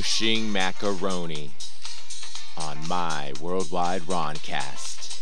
[0.00, 1.50] pushing macaroni
[2.56, 5.20] on my worldwide Roncast.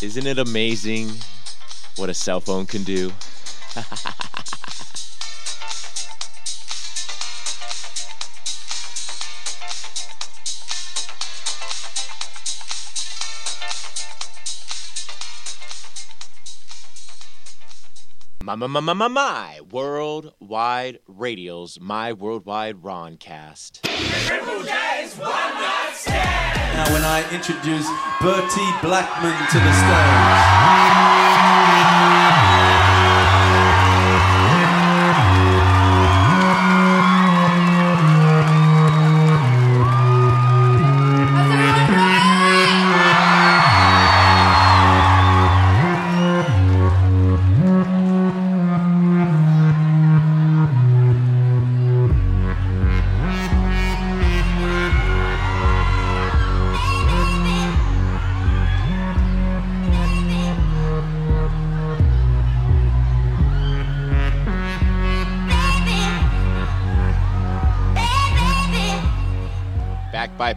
[0.00, 1.10] Isn't it amazing
[1.96, 3.10] what a cell phone can do?
[18.56, 23.84] My, my, my, my, my, worldwide radios, my worldwide Roncast.
[26.74, 27.86] Now, when I introduce
[28.22, 29.72] Bertie Blackman to the
[32.40, 32.45] stage.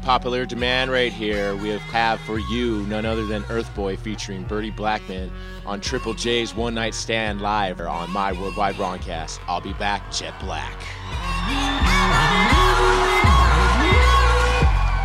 [0.10, 5.30] Popular demand right here, we have, for you none other than Urthboy featuring Bertie Blackman
[5.68, 9.40] on Triple J's One Night Stand live on my worldwide Roncast.
[9.48, 10.74] I'll be back, Jet Black.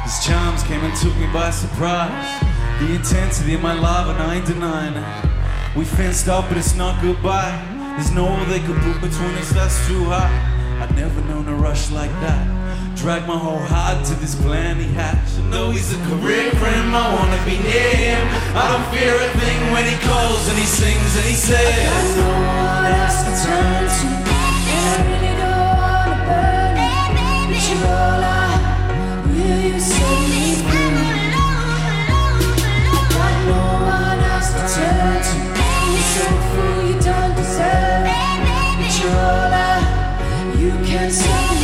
[0.04, 2.42] His charms came and took me by surprise.
[2.80, 5.76] The intensity of my love, and I ain't denying it.
[5.76, 7.62] We fenced off, but it's not goodbye.
[7.98, 10.80] There's no they could put between us, that's too high.
[10.82, 12.53] I'd never known a rush like that.
[13.04, 15.20] Drag my whole heart to this plan he had.
[15.36, 18.22] You know he's a career friend, I wanna be near him.
[18.56, 22.16] I don't fear a thing when he calls and he sings and he says.
[22.16, 24.08] no one else to turn to.
[24.08, 27.12] And I really don't wanna burn it.
[27.52, 28.56] But you're all I
[29.28, 31.28] will you set me free.
[32.88, 35.36] I got no one else to turn to.
[35.92, 36.24] You're so
[36.56, 38.08] fool, you don't deserve.
[38.80, 39.76] But you're all I,
[40.56, 41.63] you can set me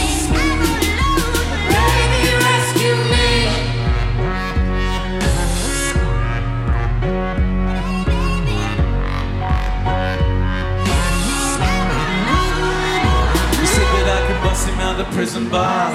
[15.05, 15.89] the prison bar.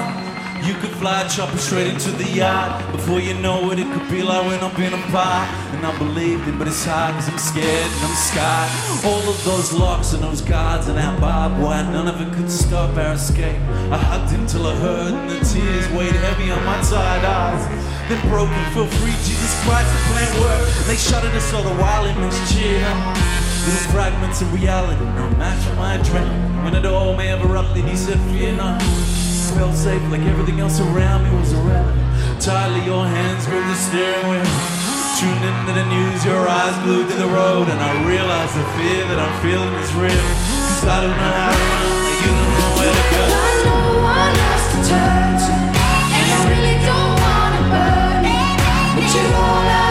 [0.66, 2.72] You could fly chopper straight into the yard.
[2.90, 5.46] Before you know it, it could be like when I've been a pie.
[5.74, 8.70] And I believed it, but it's hard cause I'm scared and I'm scarred.
[9.06, 12.50] All of those locks and those guards and that barbed wire, none of it could
[12.50, 13.60] stop our escape.
[13.94, 17.62] I hugged him till I heard and the tears weighed heavy on my tired eyes.
[18.08, 20.86] Then broken, feel free, Jesus Christ, the plan worked.
[20.88, 22.82] They shuttered us all the while it makes cheer.
[23.66, 26.62] Little fragments of reality, no match for my adrenaline.
[26.62, 27.42] When it all may have
[27.98, 28.80] said, Fear not.
[29.58, 31.98] Felt safe like everything else around me was irrelevant.
[32.40, 34.46] Tightly, your hands grip the steering wheel.
[35.18, 39.02] Tuned into the news, your eyes glued to the road, and I realize the fear
[39.10, 40.14] that I'm feeling is real.
[40.14, 43.24] Cause I don't know how to run, and you don't know where to go.
[43.66, 43.78] No
[44.14, 45.54] one else to turn to,
[46.14, 48.22] and I really don't wanna burn.
[48.94, 49.85] But you're all I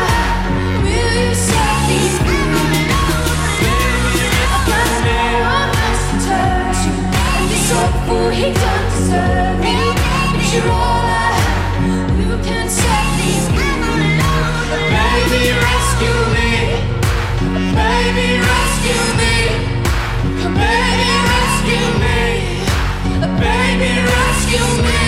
[8.05, 9.77] fool he don't deserve me.
[10.33, 12.09] But you're all I have.
[12.21, 13.75] You can set me free.
[14.93, 16.49] Baby, rescue me.
[17.79, 19.35] Baby, rescue me.
[20.61, 22.21] Baby, rescue me.
[23.41, 25.01] Baby, rescue me.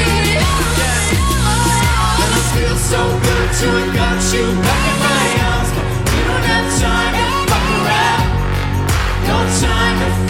[2.21, 5.69] And it feels so good to have got you back in my arms.
[5.75, 8.25] But we don't have time to fuck around.
[9.29, 10.26] No time to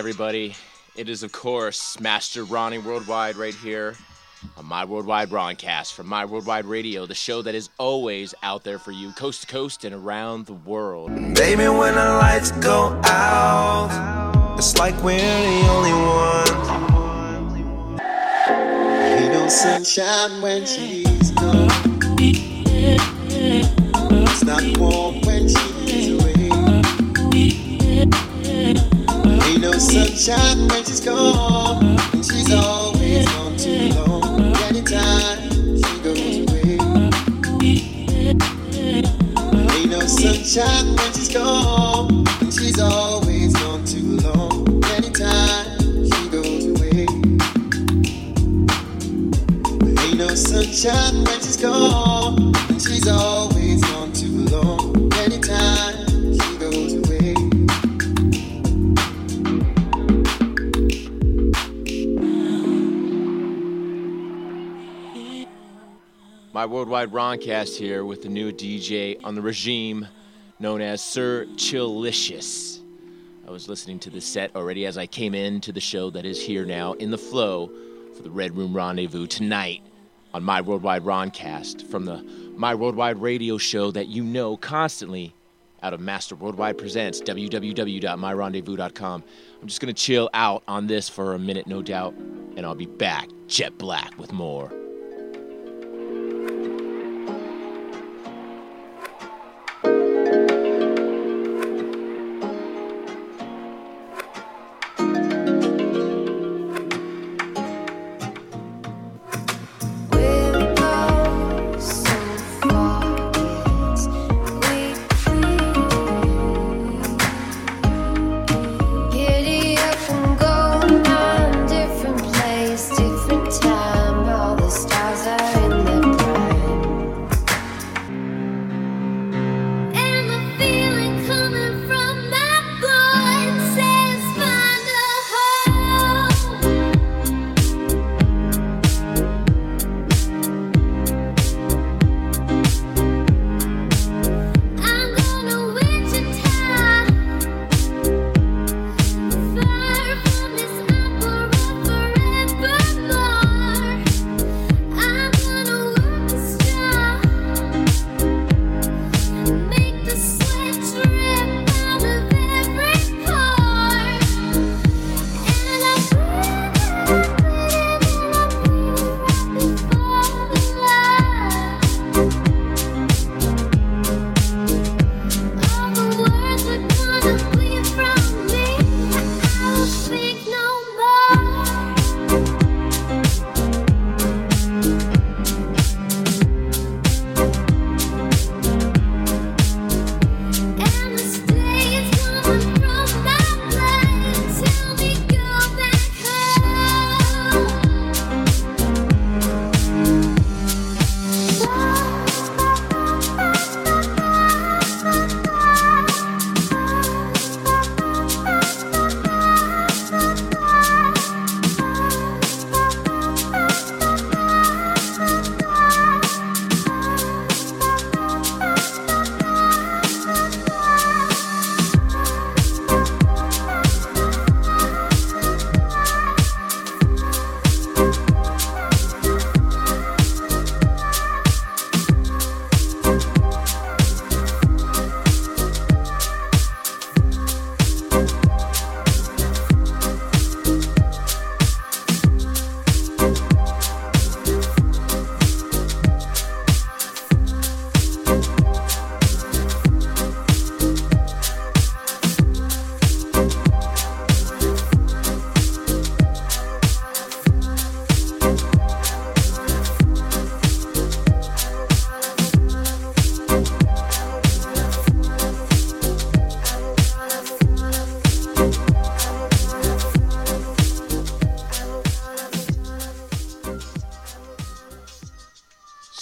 [0.00, 0.56] everybody?
[0.96, 3.96] It is, of course, Master Ronnie Worldwide right here
[4.56, 8.78] on My Worldwide Broadcast from My Worldwide Radio, the show that is always out there
[8.78, 11.10] for you, coast to coast and around the world.
[11.34, 16.70] Baby, when the lights go out, it's like we're the only ones.
[19.20, 21.68] Ain't no sunshine when she's gone.
[24.22, 26.30] It's not warm when she's away.
[29.80, 31.96] Sunshine when she's gone.
[32.22, 34.54] She's always gone too long.
[34.68, 36.78] Anytime she goes away.
[39.72, 42.26] Ain't no sunshine when she's gone.
[42.50, 44.84] She's always gone too long.
[44.96, 47.06] Anytime she goes away.
[50.04, 52.52] Ain't no sunshine when she's gone.
[52.78, 53.39] She's always
[66.52, 70.08] My worldwide Roncast here with the new DJ on the regime
[70.58, 72.80] known as Sir Chillicious.
[73.46, 76.24] I was listening to the set already as I came in to the show that
[76.24, 77.70] is here now in the flow
[78.16, 79.80] for the Red Room Rendezvous tonight
[80.34, 82.20] on My Worldwide Roncast from the
[82.56, 85.32] My Worldwide radio show that you know constantly
[85.84, 89.24] out of Master Worldwide Presents, www.myrondezvous.com.
[89.62, 92.14] I'm just going to chill out on this for a minute, no doubt,
[92.56, 94.79] and I'll be back, jet black, with more.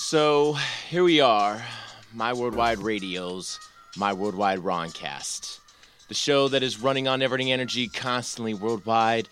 [0.08, 0.54] So
[0.88, 1.62] here we are,
[2.14, 3.60] My Worldwide Radio's
[3.94, 5.60] My Worldwide Roncast,
[6.08, 9.28] the show that is running on Everything Energy constantly worldwide,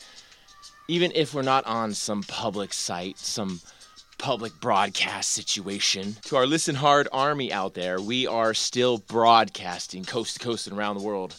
[0.86, 3.62] even if we're not on some public site, some
[4.18, 6.14] public broadcast situation.
[6.24, 10.76] To our Listen Hard army out there, we are still broadcasting coast to coast and
[10.76, 11.36] around the world.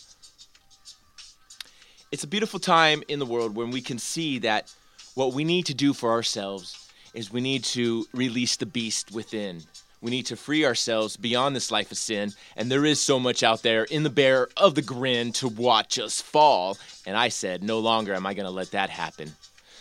[2.12, 4.74] It's a beautiful time in the world when we can see that
[5.14, 6.87] what we need to do for ourselves
[7.18, 9.64] is we need to release the beast within.
[10.02, 13.42] We need to free ourselves beyond this life of sin, and there is so much
[13.42, 16.78] out there in the bear of the grin to watch us fall.
[17.08, 19.32] And I said, no longer am I going to let that happen.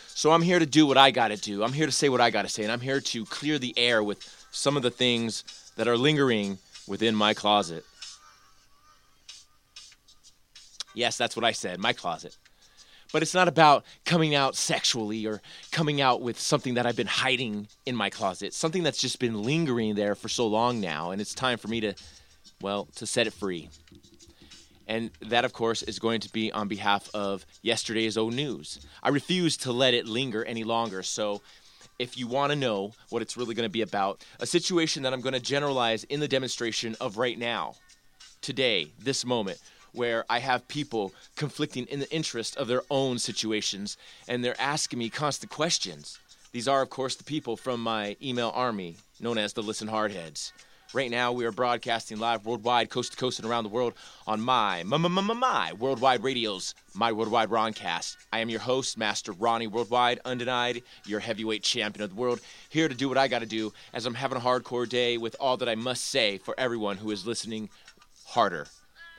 [0.09, 1.63] So I'm here to do what I got to do.
[1.63, 3.75] I'm here to say what I got to say, and I'm here to clear the
[3.77, 5.45] air with some of the things
[5.77, 6.57] that are lingering
[6.89, 7.85] within my closet.
[10.95, 12.35] Yes, that's what I said, my closet.
[13.13, 17.07] But it's not about coming out sexually or coming out with something that I've been
[17.07, 21.21] hiding in my closet, something that's just been lingering there for so long now, and
[21.21, 21.95] it's time for me to,
[22.61, 23.69] well, to set it free.
[24.89, 28.87] And that, of course, is going to be on behalf of yesterday's old News.
[29.03, 31.03] I refuse to let it linger any longer.
[31.03, 31.43] So,
[31.99, 35.15] if you want to know what it's really going to be about, a situation that
[35.15, 37.75] I'm going to generalize in the demonstration of right now,
[38.43, 39.59] today, this moment,
[39.97, 43.97] where I have people conflicting in the interest of their own situations
[44.29, 46.19] and they're asking me constant questions.
[46.53, 50.53] These are, of course, the people from my email army, known as the Listen Hardheads.
[50.95, 53.95] Right now, we are broadcasting live worldwide, coast to coast, and around the world
[54.27, 58.17] on my, my, my, my, my worldwide radios, my worldwide broadcast.
[58.33, 62.89] I am your host, Master Ronnie Worldwide, undenied, your heavyweight champion of the world, here
[62.89, 65.57] to do what I got to do as I'm having a hardcore day with all
[65.57, 67.69] that I must say for everyone who is listening
[68.25, 68.67] harder.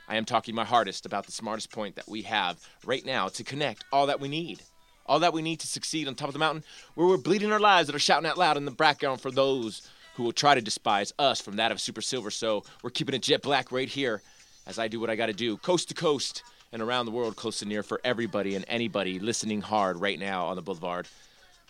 [0.08, 3.44] I am talking my hardest about the smartest point that we have right now to
[3.44, 4.62] connect all that we need.
[5.06, 7.60] All that we need to succeed on top of the mountain, where we're bleeding our
[7.60, 10.60] lives that are shouting out loud in the background for those who will try to
[10.60, 12.30] despise us from that of Super Silver.
[12.30, 14.20] So we're keeping it jet black right here
[14.66, 17.36] as I do what I got to do, coast to coast and around the world,
[17.36, 21.08] close and near, for everybody and anybody listening hard right now on the Boulevard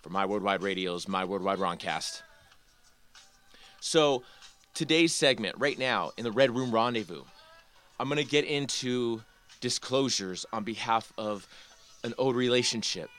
[0.02, 2.22] for my worldwide radios, my worldwide Roncast.
[3.80, 4.24] So
[4.74, 7.22] today's segment, right now in the Red Room Rendezvous,
[8.00, 9.22] I'm going to get into
[9.60, 11.48] disclosures on behalf of
[12.04, 13.10] an old relationship.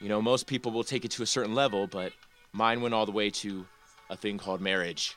[0.00, 2.12] You know, most people will take it to a certain level, but
[2.52, 3.66] mine went all the way to
[4.08, 5.16] a thing called marriage.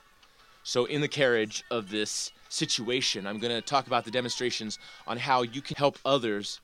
[0.64, 5.18] So, in the carriage of this situation, I'm going to talk about the demonstrations on
[5.18, 6.62] how you can help others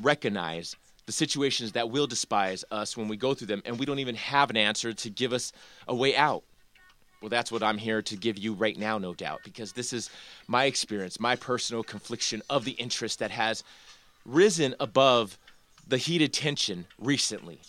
[0.00, 3.98] recognize the situations that will despise us when we go through them, and we don't
[3.98, 5.52] even have an answer to give us
[5.88, 6.44] a way out.
[7.24, 10.10] Well, that's what I'm here to give you right now, no doubt, because this is
[10.46, 13.64] my experience, my personal confliction of the interest that has
[14.26, 15.38] risen above
[15.88, 17.60] the heated tension recently.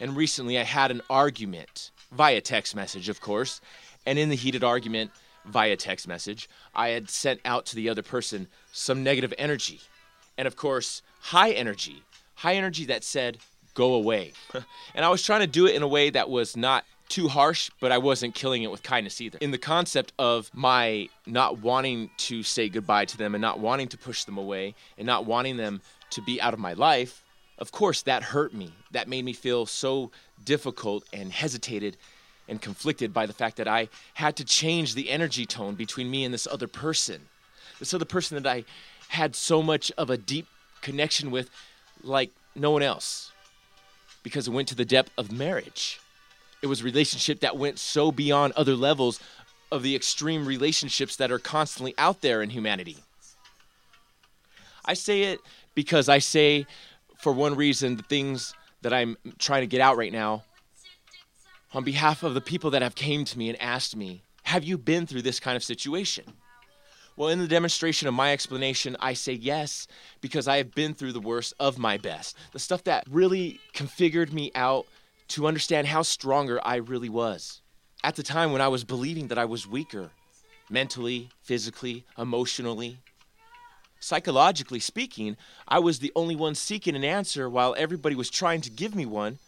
[0.00, 3.62] And recently I had an argument via text message, of course.
[4.04, 5.12] And in the heated argument
[5.46, 9.80] via text message, I had sent out to the other person some negative energy.
[10.36, 12.02] And of course, high energy,
[12.34, 13.38] high energy that said,
[13.72, 14.34] go away.
[14.94, 17.70] and I was trying to do it in a way that was not too harsh,
[17.80, 19.38] but I wasn't killing it with kindness either.
[19.38, 23.88] In the concept of my not wanting to say goodbye to them and not wanting
[23.88, 27.22] to push them away and not wanting them to be out of my life,
[27.58, 28.72] of course, that hurt me.
[28.92, 30.10] That made me feel so
[30.44, 31.96] difficult and hesitated
[32.48, 36.24] and conflicted by the fact that I had to change the energy tone between me
[36.24, 37.28] and this other person.
[37.78, 38.64] This other person that I
[39.08, 40.46] had so much of a deep
[40.80, 41.50] connection with,
[42.02, 43.30] like no one else,
[44.22, 45.99] because it went to the depth of marriage.
[46.62, 49.20] It was a relationship that went so beyond other levels
[49.72, 52.98] of the extreme relationships that are constantly out there in humanity.
[54.84, 55.40] I say it
[55.74, 56.66] because I say,
[57.18, 60.44] for one reason, the things that I'm trying to get out right now
[61.72, 64.76] on behalf of the people that have came to me and asked me, have you
[64.76, 66.24] been through this kind of situation?
[67.16, 69.86] Well, in the demonstration of my explanation, I say yes
[70.20, 72.36] because I have been through the worst of my best.
[72.52, 74.86] The stuff that really configured me out
[75.30, 77.60] to understand how stronger I really was.
[78.02, 80.10] At the time when I was believing that I was weaker,
[80.68, 82.98] mentally, physically, emotionally,
[84.00, 85.36] psychologically speaking,
[85.68, 89.06] I was the only one seeking an answer while everybody was trying to give me
[89.06, 89.38] one,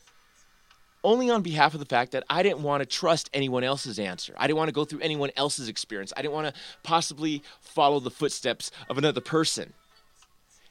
[1.02, 4.34] only on behalf of the fact that I didn't want to trust anyone else's answer.
[4.36, 6.12] I didn't want to go through anyone else's experience.
[6.16, 9.72] I didn't want to possibly follow the footsteps of another person.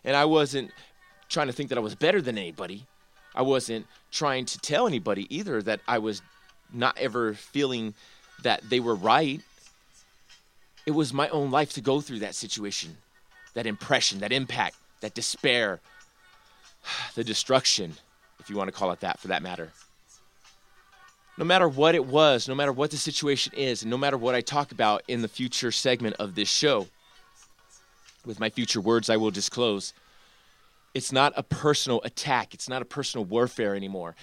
[0.06, 0.72] And I wasn't
[1.28, 2.86] trying to think that I was better than anybody.
[3.34, 6.22] I wasn't trying to tell anybody either that I was
[6.74, 7.94] not ever feeling
[8.44, 9.42] that they were right.
[10.86, 12.98] It was my own life to go through that situation,
[13.54, 15.80] that impression, that impact, that despair,
[17.16, 17.94] the destruction,
[18.40, 19.72] if you want to call it that for that matter.
[21.38, 24.36] No matter what it was, no matter what the situation is, and no matter what
[24.36, 26.88] I talk about in the future segment of this show,
[28.26, 29.94] with my future words I will disclose,
[30.94, 32.54] it's not a personal attack.
[32.54, 34.16] It's not a personal warfare anymore.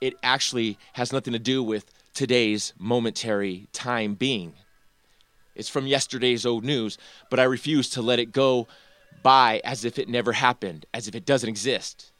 [0.00, 4.54] It actually has nothing to do with today's momentary time being.
[5.54, 6.98] It's from yesterday's old news,
[7.30, 8.66] but I refuse to let it go
[9.22, 12.10] by as if it never happened, as if it doesn't exist.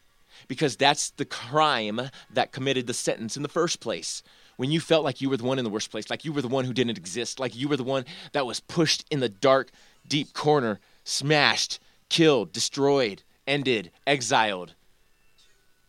[0.49, 4.23] Because that's the crime that committed the sentence in the first place.
[4.57, 6.43] When you felt like you were the one in the worst place, like you were
[6.43, 9.29] the one who didn't exist, like you were the one that was pushed in the
[9.29, 9.71] dark,
[10.07, 14.75] deep corner, smashed, killed, destroyed, ended, exiled.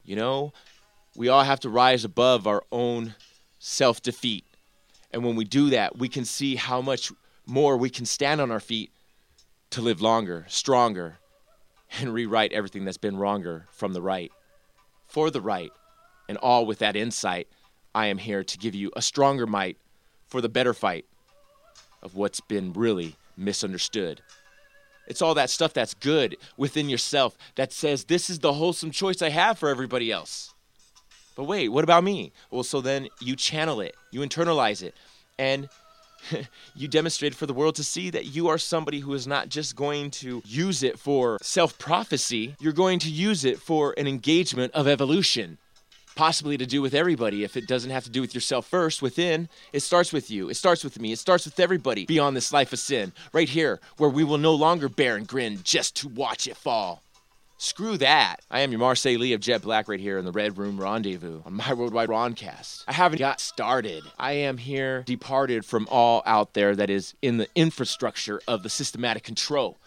[0.04, 0.54] You know,
[1.16, 3.16] we all have to rise above our own
[3.60, 4.44] self defeat.
[5.12, 7.12] And when we do that, we can see how much
[7.46, 8.92] more we can stand on our feet
[9.72, 11.18] to live longer, stronger,
[12.00, 14.32] and rewrite everything that's been wronger from the right,
[15.08, 15.72] for the right.
[16.28, 17.48] And all with that insight,
[17.94, 19.78] I am here to give you a stronger might
[20.28, 21.06] for the better fight
[22.02, 24.22] of what's been really misunderstood.
[25.08, 29.22] It's all that stuff that's good within yourself that says, This is the wholesome choice
[29.22, 30.54] I have for everybody else.
[31.36, 32.32] But wait, what about me?
[32.50, 34.96] Well, so then you channel it, you internalize it,
[35.38, 35.68] and
[36.76, 39.76] you demonstrate for the world to see that you are somebody who is not just
[39.76, 44.74] going to use it for self prophecy, you're going to use it for an engagement
[44.74, 45.58] of evolution
[46.16, 49.50] possibly to do with everybody if it doesn't have to do with yourself first within
[49.74, 52.74] it starts with you it starts with me it starts with everybody beyond this life
[52.74, 56.48] of sin right here where we will no longer bear and grin just to watch
[56.48, 57.02] it fall
[57.58, 58.42] Screw that.
[58.51, 61.42] I am your Marseille Lee of Jet Black right here in the Red Room Rendezvous
[61.46, 62.84] on my Worldwide Roncast.
[62.86, 64.04] I haven't got started.
[64.20, 68.70] I am here departed from all out there that is in the infrastructure of the
[68.70, 69.78] systematic control,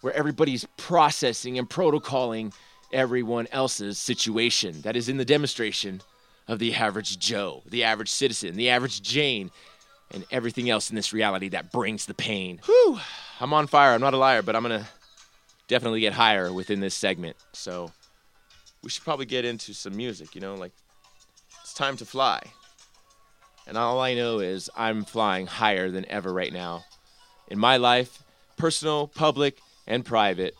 [0.00, 2.52] where everybody's processing and protocoling
[2.92, 6.00] everyone else's situation that is in the demonstration
[6.48, 9.50] of the average Joe, the average citizen, the average Jane,
[10.12, 12.60] and everything else in this reality that brings the pain.
[12.64, 12.98] Whew,
[13.40, 13.92] I'm on fire.
[13.92, 14.86] I'm not a liar, but I'm gonna
[15.68, 17.36] definitely get higher within this segment.
[17.52, 17.90] So
[18.82, 20.72] we should probably get into some music, you know, like
[21.62, 22.40] it's time to fly.
[23.66, 26.84] And all I know is I'm flying higher than ever right now.
[27.48, 28.22] In my life,
[28.56, 30.54] personal, public, and private,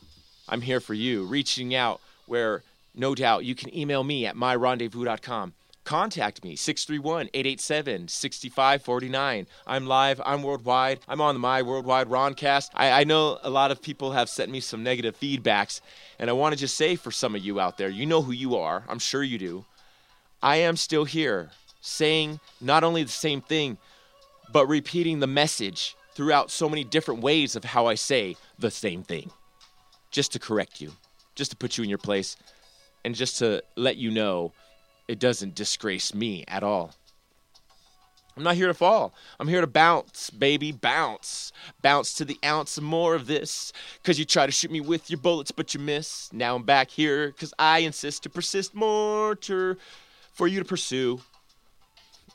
[0.49, 2.63] I'm here for you, reaching out where
[2.95, 5.55] no doubt you can email me at myrondezvous.com.
[5.85, 9.47] Contact me, 631 887 6549.
[9.69, 12.71] I'm live, I'm worldwide, I'm on the My Worldwide Roncast.
[12.75, 15.81] I, I know a lot of people have sent me some negative feedbacks,
[16.19, 18.33] and I want to just say for some of you out there, you know who
[18.33, 19.65] you are, I'm sure you do.
[20.43, 23.79] I am still here, saying not only the same thing,
[24.53, 29.05] but repeating the message throughout so many different ways of how I say the same
[29.05, 29.31] thing,
[30.11, 30.93] just to correct you,
[31.37, 32.37] just to put you in your place,
[33.05, 34.53] and just to let you know
[35.07, 36.93] it doesn't disgrace me at all.
[38.37, 39.15] I'm not here to fall.
[39.41, 41.53] I'm here to bounce, baby, bounce.
[41.81, 43.73] Bounce to the ounce more of this.
[44.05, 46.31] Cause you try to shoot me with your bullets, but you miss.
[46.35, 49.77] Now I'm back here, cause I insist to persist more to,
[50.35, 51.21] for you to pursue.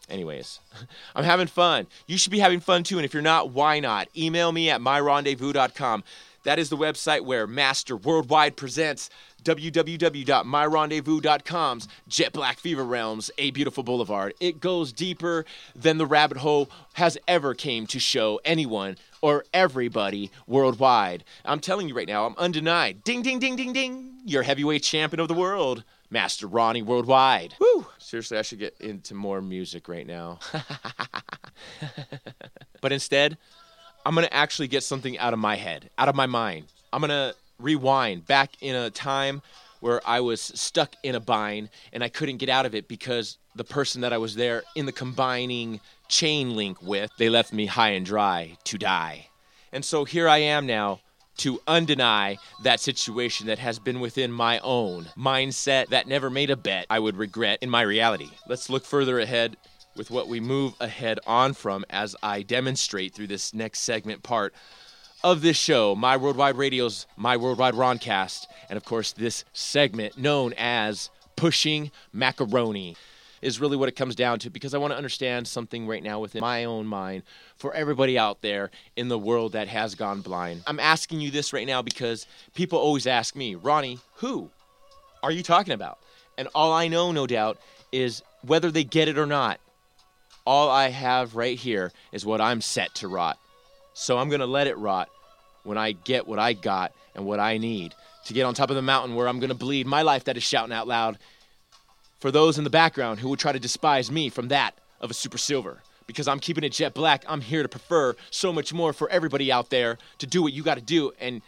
[0.09, 0.59] Anyways,
[1.15, 1.85] I'm having fun.
[2.07, 4.07] You should be having fun too, and if you're not, why not?
[4.17, 6.03] Email me at myrondezvous.com.
[6.43, 9.11] That is the website where Master Worldwide presents
[9.43, 14.33] www.myrondezvous.com's Jet Black Fever Realms, A Beautiful Boulevard.
[14.39, 20.31] It goes deeper than the rabbit hole has ever came to show anyone or everybody
[20.47, 21.23] worldwide.
[21.45, 23.03] I'm telling you right now, I'm undenied.
[23.03, 24.13] Ding, ding, ding, ding, ding.
[24.25, 27.53] Your heavyweight champion of the world, Master Ronnie Worldwide.
[27.59, 27.85] Woo!
[27.99, 30.39] Seriously, I should get into more music right now.
[32.81, 33.37] but instead,
[34.05, 36.65] I'm going to actually get something out of my head, out of my mind.
[36.91, 39.41] I'm going to rewind back in a time
[39.79, 43.37] where I was stuck in a bind and I couldn't get out of it because
[43.55, 47.65] the person that I was there in the combining chain link with, they left me
[47.65, 49.27] high and dry to die.
[49.71, 50.99] And so here I am now
[51.37, 56.55] to undeny that situation that has been within my own mindset that never made a
[56.55, 58.29] bet I would regret in my reality.
[58.47, 59.57] Let's look further ahead
[59.95, 64.53] with what we move ahead on from as I demonstrate through this next segment part
[65.23, 70.53] of this show, My Worldwide Radio's My Worldwide Roncast, and of course, this segment known
[70.57, 72.95] as Pushing Macaroni
[73.41, 76.19] is really what it comes down to because I want to understand something right now
[76.19, 77.23] within my own mind
[77.55, 80.61] for everybody out there in the world that has gone blind.
[80.67, 84.51] I'm asking you this right now because people always ask me, Ronnie, who
[85.23, 85.99] are you talking about?
[86.37, 87.59] And all I know, no doubt,
[87.91, 89.59] is whether they get it or not.
[90.45, 93.37] All I have right here is what I'm set to rot.
[93.93, 95.09] So I'm going to let it rot
[95.63, 97.93] when I get what I got and what I need
[98.25, 100.37] to get on top of the mountain where I'm going to bleed my life that
[100.37, 101.17] is shouting out loud
[102.19, 105.13] for those in the background who would try to despise me from that of a
[105.13, 105.81] super silver.
[106.07, 109.51] Because I'm keeping it jet black, I'm here to prefer so much more for everybody
[109.51, 111.41] out there to do what you got to do and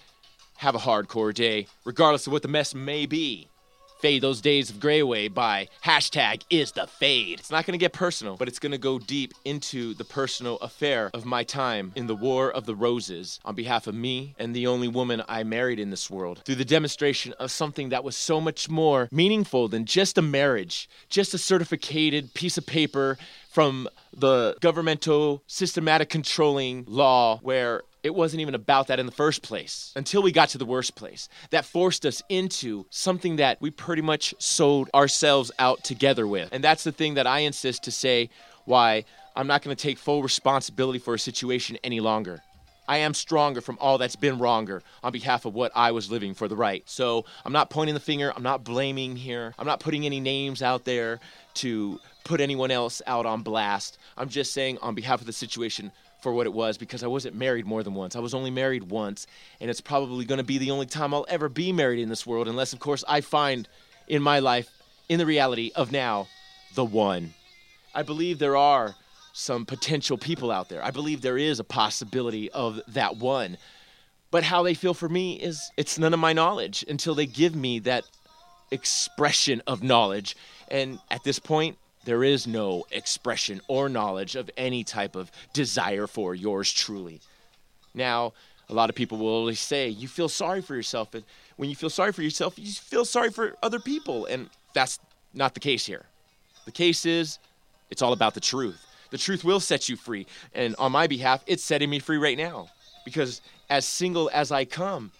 [0.58, 3.48] have a hardcore day, regardless of what the mess may be
[4.04, 7.40] fade those days of gray away by hashtag is the fade.
[7.40, 11.24] It's not to get personal, but it's to go deep into the personal affair of
[11.24, 14.90] my time in the War of the Roses on behalf of me and the only
[14.90, 18.68] woman I married in this world through the demonstration of something that was so much
[18.68, 23.18] more meaningful than just a marriage, just a certificated piece of paper
[23.50, 29.42] from the governmental systematic controlling law where it wasn't even about that in the first
[29.42, 31.30] place until we got to the worst place.
[31.52, 36.50] That forced us into something that we pretty much sold ourselves out together with.
[36.52, 38.30] And that's the thing that I insist to say
[38.66, 42.42] why I'm not going to take full responsibility for a situation any longer.
[42.88, 46.34] I am stronger from all that's been wronger on behalf of what I was living
[46.34, 46.84] for the right.
[46.86, 48.34] So I'm not pointing the finger.
[48.36, 49.54] I'm not blaming here.
[49.58, 51.22] I'm not putting any names out there
[51.56, 53.98] to put anyone else out on blast.
[54.18, 55.92] I'm just saying on behalf of the situation
[56.24, 58.16] for what it was because I wasn't married more than once.
[58.16, 59.28] I was only married once,
[59.60, 62.26] and it's probably going to be the only time I'll ever be married in this
[62.26, 63.68] world, unless, of course, I find
[64.08, 64.70] in my life,
[65.10, 66.28] in the reality of now,
[66.76, 67.34] the one.
[67.94, 68.96] I believe there are
[69.34, 70.84] some potential people out there.
[70.84, 73.58] I believe there is a possibility of that one.
[74.32, 77.54] But how they feel for me is it's none of my knowledge until they give
[77.54, 78.06] me that
[78.72, 80.36] expression of knowledge.
[80.70, 86.08] And at this point, there is no expression or knowledge of any type of desire
[86.08, 87.22] for yours truly.
[87.94, 88.34] Now,
[88.70, 91.14] a lot of people will always say, you feel sorry for yourself.
[91.14, 91.24] And
[91.58, 94.26] when you feel sorry for yourself, you feel sorry for other people.
[94.26, 95.00] And that's
[95.34, 96.06] not the case here.
[96.66, 97.40] The case is,
[97.90, 98.86] it's all about the truth.
[99.12, 100.26] The truth will set you free.
[100.54, 102.70] And on my behalf, it's setting me free right now.
[103.06, 105.12] Because as single as I come,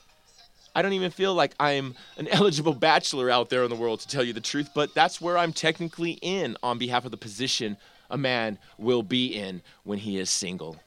[0.76, 4.08] I don't even feel like I'm an eligible bachelor out there in the world to
[4.08, 7.78] tell you the truth, but that's where I'm technically in on behalf of the position
[8.10, 10.78] a man will be in when he is single.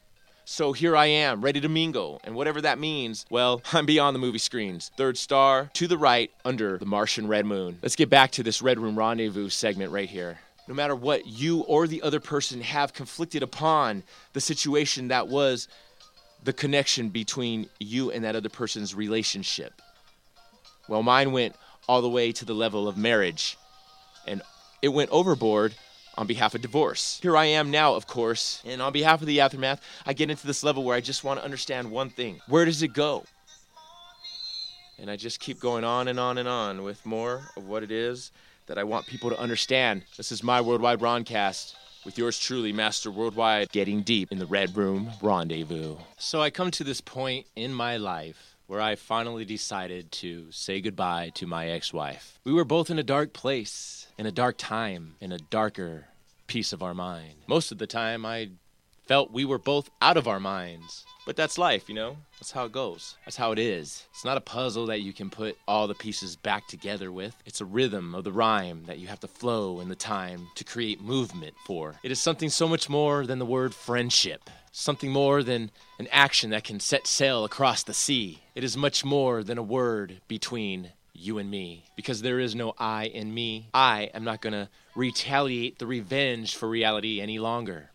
[0.45, 4.21] So here I am, ready to mingle, and whatever that means, well, I'm beyond the
[4.21, 4.93] movie screens.
[4.97, 7.79] Third star, to the right, under the Martian red moon.
[7.83, 10.39] Let's get back to this Red Room Rendezvous segment right here.
[10.69, 15.69] No matter what you or the other person have conflicted upon the situation that was
[16.47, 19.83] the connection between you and that other person's relationship.
[20.89, 21.57] Well, mine went
[21.89, 23.59] all the way to the level of marriage,
[24.29, 24.41] and
[24.81, 25.75] it went overboard
[26.17, 27.19] on behalf of divorce.
[27.21, 30.47] Here I am now, of course, and on behalf of the aftermath, I get into
[30.47, 33.25] this level where I just want to understand one thing where does it go?
[35.01, 37.91] And I just keep going on and on and on with more of what it
[37.91, 38.31] is
[38.67, 40.05] that I want people to understand.
[40.17, 44.77] This is my Worldwide Broadcast with yours truly, Master Worldwide, getting deep in the Red
[44.77, 45.97] Room Rendezvous.
[46.17, 50.81] So I come to this point in my life where I finally decided to say
[50.81, 52.39] goodbye to my ex wife.
[52.45, 56.07] We were both in a dark place, in a dark time, in a darker
[56.47, 57.35] piece of our mind.
[57.49, 58.51] Most of the time, I
[59.07, 61.05] felt we were both out of our minds.
[61.27, 62.19] But that's life, you know?
[62.39, 63.17] That's how it goes.
[63.25, 64.05] That's how it is.
[64.13, 67.35] It's not a puzzle that you can put all the pieces back together with.
[67.45, 70.63] It's a rhythm of the rhyme that you have to flow in the time to
[70.63, 71.97] create movement for.
[72.05, 74.49] It is something so much more than the word friendship.
[74.71, 78.43] Something more than an action that can set sail across the sea.
[78.55, 81.87] It is much more than a word between you and me.
[81.97, 83.69] Because there is no I in me.
[83.75, 87.91] I am not going to retaliate the revenge for reality any longer.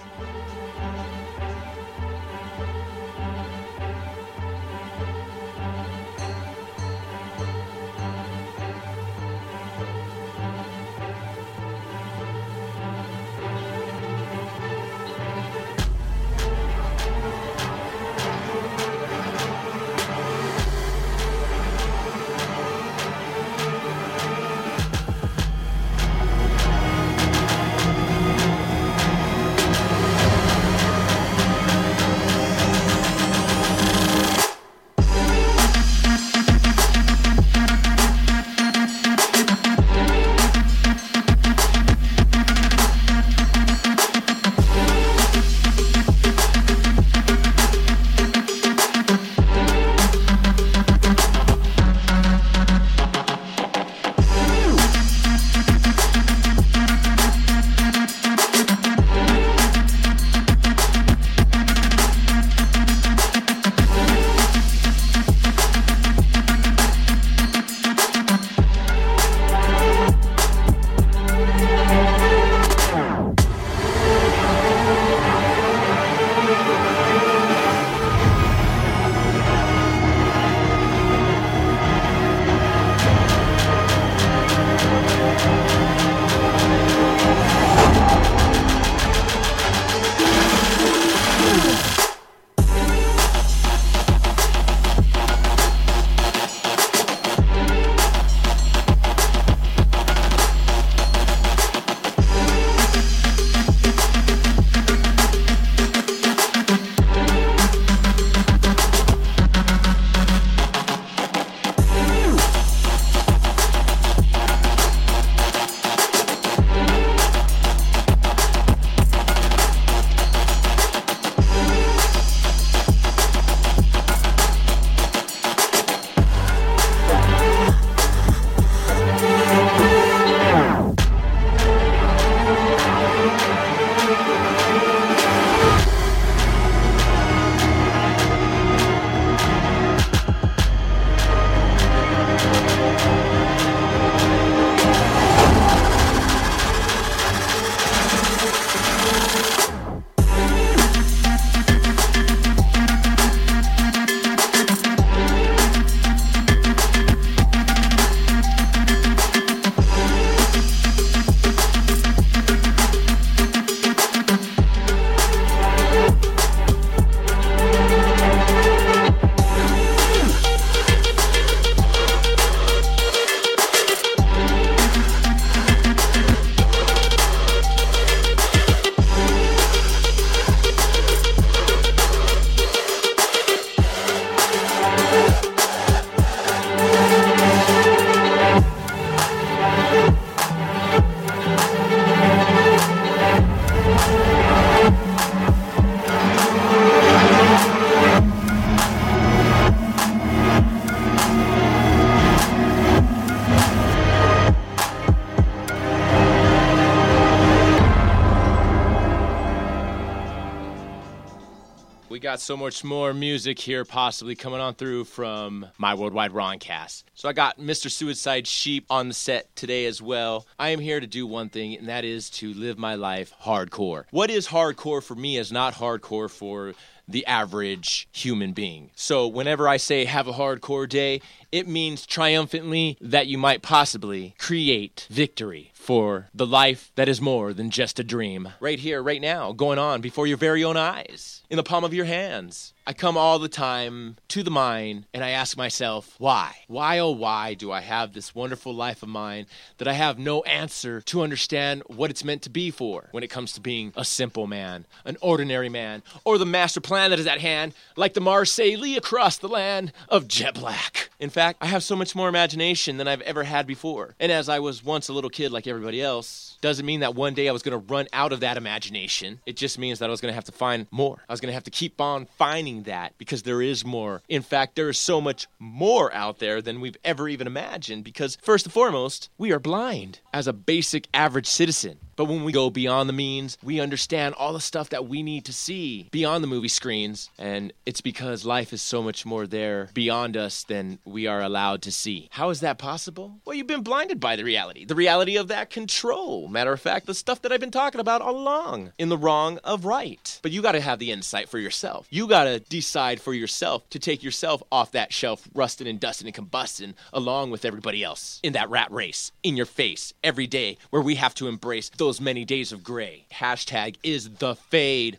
[212.48, 217.04] So much more music here, possibly coming on through from my Worldwide Roncast.
[217.12, 217.90] So I got Mr.
[217.90, 220.46] Suicide Sheep on the set today as well.
[220.58, 224.04] I am here to do one thing, and that is to live my life hardcore.
[224.12, 226.72] What is hardcore for me is not hardcore for
[227.06, 228.90] the average human being.
[228.94, 234.34] So whenever I say have a hardcore day, it means triumphantly that you might possibly
[234.38, 238.46] create victory for the life that is more than just a dream.
[238.60, 241.94] Right here, right now, going on before your very own eyes, in the palm of
[241.94, 242.74] your hands.
[242.88, 246.56] I come all the time to the mine and I ask myself, why?
[246.68, 249.44] Why, oh, why do I have this wonderful life of mine
[249.76, 253.28] that I have no answer to understand what it's meant to be for when it
[253.28, 257.26] comes to being a simple man, an ordinary man, or the master plan that is
[257.26, 261.10] at hand, like the Marseille across the land of jet black?
[261.20, 264.14] In fact, I have so much more imagination than I've ever had before.
[264.18, 267.34] And as I was once a little kid like everybody else, doesn't mean that one
[267.34, 269.40] day I was going to run out of that imagination.
[269.44, 271.18] It just means that I was going to have to find more.
[271.28, 274.22] I was going to have to keep on finding that because there is more.
[274.28, 278.36] In fact, there is so much more out there than we've ever even imagined because,
[278.42, 281.98] first and foremost, we are blind as a basic average citizen.
[282.16, 285.44] But when we go beyond the means, we understand all the stuff that we need
[285.44, 287.30] to see beyond the movie screens.
[287.38, 291.82] And it's because life is so much more there beyond us than we are allowed
[291.82, 292.28] to see.
[292.32, 293.36] How is that possible?
[293.44, 296.48] Well, you've been blinded by the reality, the reality of that control.
[296.48, 299.58] Matter of fact, the stuff that I've been talking about all along in the wrong
[299.62, 300.40] of right.
[300.42, 302.08] But you got to have the insight for yourself.
[302.10, 306.28] You got to decide for yourself to take yourself off that shelf, rusting and dusting
[306.28, 310.76] and combusting along with everybody else in that rat race in your face every day
[310.90, 313.26] where we have to embrace those many days of gray.
[313.32, 315.18] Hashtag is the fade.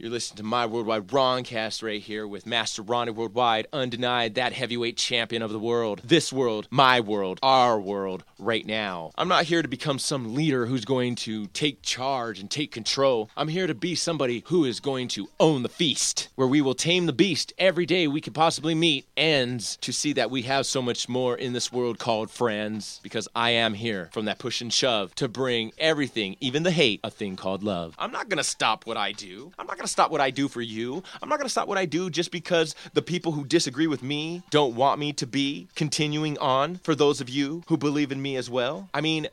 [0.00, 4.96] You're listening to my Worldwide Roncast right here with Master Ronnie Worldwide, undenied that heavyweight
[4.96, 6.02] champion of the world.
[6.04, 9.10] This world, my world, our world, right now.
[9.18, 13.28] I'm not here to become some leader who's going to take charge and take control.
[13.36, 16.76] I'm here to be somebody who is going to own the feast, where we will
[16.76, 20.66] tame the beast every day we could possibly meet, and to see that we have
[20.66, 24.60] so much more in this world called friends, because I am here from that push
[24.60, 27.96] and shove to bring everything, even the hate, a thing called love.
[27.98, 29.50] I'm not gonna stop what I do.
[29.58, 31.02] I'm not gonna stop what I do for you.
[31.22, 34.42] I'm not gonna stop what I do just because the people who disagree with me
[34.50, 38.36] don't want me to be continuing on for those of you who believe in me
[38.36, 38.88] as well.
[38.94, 39.28] I mean,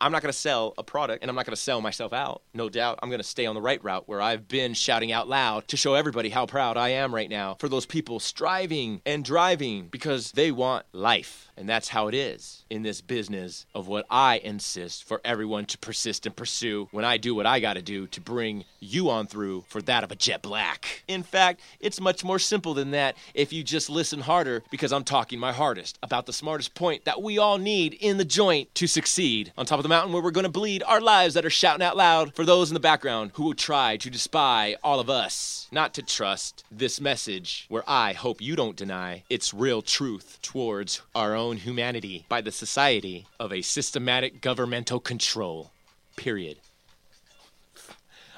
[0.00, 2.42] I'm not going to sell a product and I'm not going to sell myself out.
[2.54, 2.98] No doubt.
[3.02, 5.76] I'm going to stay on the right route where I've been shouting out loud to
[5.76, 10.32] show everybody how proud I am right now for those people striving and driving because
[10.32, 11.50] they want life.
[11.56, 15.76] And that's how it is in this business of what I insist for everyone to
[15.76, 19.26] persist and pursue when I do what I got to do to bring you on
[19.26, 21.04] through for that of a jet black.
[21.06, 25.04] In fact, it's much more simple than that if you just listen harder because I'm
[25.04, 28.86] talking my hardest about the smartest point that we all need in the joint to
[28.86, 29.52] succeed.
[29.58, 31.84] On top of the mountain where we're going to bleed our lives that are shouting
[31.84, 35.66] out loud for those in the background who will try to despise all of us,
[35.72, 41.02] not to trust this message where I hope you don't deny its real truth towards
[41.12, 45.72] our own humanity by the society of a systematic governmental control.
[46.14, 46.58] Period.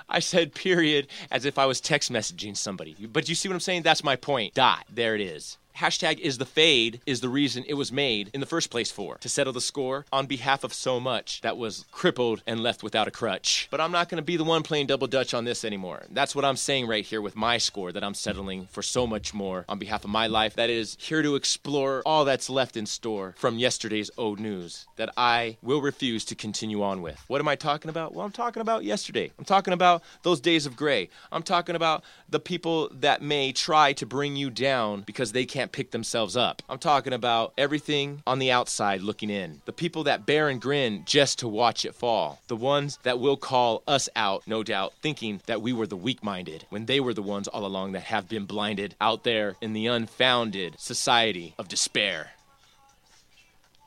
[0.09, 2.97] I said period as if I was text messaging somebody.
[3.13, 3.83] But you see what I'm saying?
[3.83, 4.55] That's my point.
[4.55, 4.87] Dot.
[4.91, 5.59] There it is.
[5.77, 9.17] Hashtag is the fade is the reason it was made in the first place for
[9.17, 13.09] to settle the score on behalf of so much that was crippled and left without
[13.09, 13.69] a crutch.
[13.71, 16.05] But I'm not going to be the one playing double dutch on this anymore.
[16.11, 19.33] That's what I'm saying right here with my score that I'm settling for so much
[19.33, 22.87] more on behalf of my life that is here to explore all that's left in
[22.87, 27.25] store from yesterday's old news that I will refuse to continue on with.
[27.29, 28.15] What am I talking about?
[28.15, 29.33] Well, I'm talking about yesterday.
[29.39, 31.09] I'm talking about those days of gray.
[31.31, 35.62] I'm talking about the people that may try to bring you down because they can't
[35.71, 36.63] pick themselves up.
[36.69, 39.61] I'm talking about everything on the outside looking in.
[39.67, 42.41] The people that bear and grin just to watch it fall.
[42.49, 46.25] The ones that will call us out, no doubt, thinking that we were the weak
[46.25, 49.75] minded when they were the ones all along that have been blinded out there in
[49.75, 52.31] the unfounded society of despair.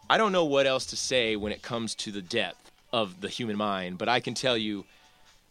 [0.09, 3.27] I don't know what else to say when it comes to the depth of the
[3.27, 4.85] human mind, but I can tell you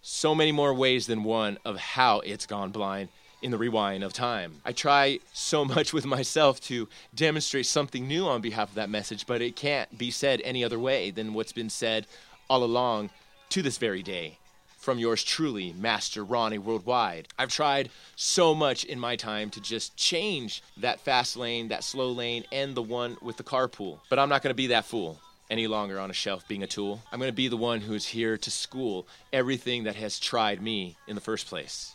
[0.01, 3.09] so many more ways than one of how it's gone blind
[3.45, 4.55] in the rewind of time.
[4.65, 9.27] I try so much with myself to demonstrate something new on behalf of that message,
[9.27, 12.07] but it can't be said any other way than what's been said
[12.49, 13.11] all along
[13.51, 14.39] to this very day.
[14.79, 17.29] From yours truly, Master Ronnie Worldwide.
[17.39, 22.11] I've tried so much in my time to just change that fast lane, that slow
[22.13, 24.01] lane, and the one with the carpool.
[24.09, 25.21] But I'm not to be that fool
[25.51, 27.03] any longer on a shelf being a tool.
[27.13, 31.15] I'm to be the one who's here to school everything that has tried me in
[31.15, 31.94] the first place.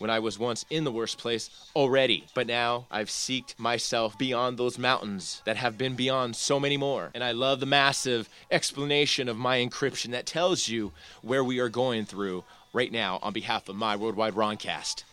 [0.00, 4.56] When I was once in the worst place already, but now I've seeked myself beyond
[4.56, 7.10] those mountains that have been beyond so many more.
[7.12, 11.68] And I love the massive explanation of my encryption that tells you where we are
[11.68, 15.04] going through right now on behalf of my Worldwide Roncast.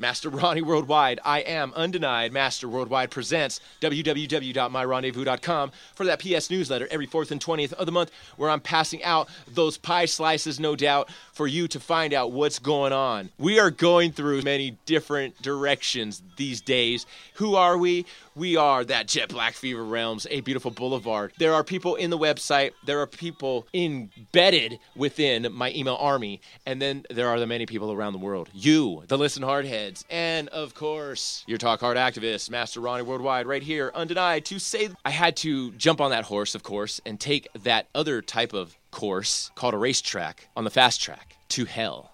[0.00, 1.20] Master Ronnie Worldwide.
[1.24, 2.32] I am undenied.
[2.32, 8.10] Master Worldwide presents www.myrondezvous.com for that PS newsletter every 4th and 20th of the month
[8.36, 12.58] where I'm passing out those pie slices, no doubt, for you to find out what's
[12.58, 13.28] going on.
[13.38, 17.06] We are going through many different directions these days.
[17.34, 18.06] Who are we?
[18.36, 21.32] We are that Jet Black Fever Realms, a beautiful boulevard.
[21.38, 26.80] There are people in the website, there are people embedded within my email army, and
[26.80, 28.48] then there are the many people around the world.
[28.52, 33.62] You, the Listen Hardheads, and of course, your Talk Hard activist, Master Ronnie Worldwide, right
[33.62, 37.48] here, undenied, to say I had to jump on that horse, of course, and take
[37.62, 42.12] that other type of course called a racetrack on the fast track to hell.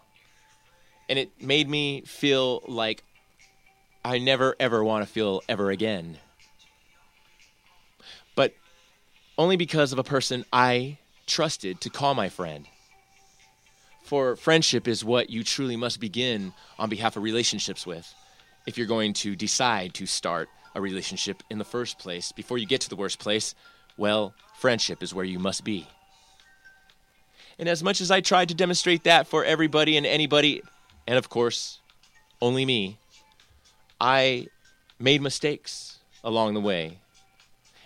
[1.10, 3.04] And it made me feel like
[4.02, 6.16] I never ever want to feel ever again.
[8.34, 8.54] But
[9.36, 12.66] only because of a person I trusted to call my friend.
[14.02, 18.12] For friendship is what you truly must begin on behalf of relationships with
[18.66, 22.32] if you're going to decide to start a relationship in the first place.
[22.32, 23.54] Before you get to the worst place,
[23.98, 25.86] well, friendship is where you must be.
[27.60, 30.62] And as much as I tried to demonstrate that for everybody and anybody,
[31.06, 31.78] and of course,
[32.40, 32.96] only me,
[34.00, 34.46] I
[34.98, 37.00] made mistakes along the way.